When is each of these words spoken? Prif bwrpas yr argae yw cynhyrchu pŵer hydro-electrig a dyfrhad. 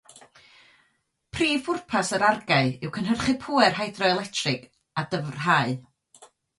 Prif 1.35 1.61
bwrpas 1.67 2.09
yr 2.19 2.25
argae 2.31 2.73
yw 2.87 2.93
cynhyrchu 2.97 3.37
pŵer 3.47 3.79
hydro-electrig 3.83 4.69
a 5.05 5.09
dyfrhad. 5.15 6.31